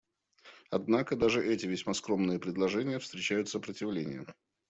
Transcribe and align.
Однако 0.71 1.15
даже 1.15 1.45
эти 1.45 1.67
весьма 1.67 1.93
скромные 1.93 2.39
предложения 2.39 2.97
встречают 2.97 3.49
сопротивление. 3.49 4.25